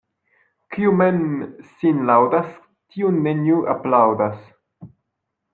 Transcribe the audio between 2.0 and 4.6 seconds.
laŭdas, tiun neniu aplaŭdas.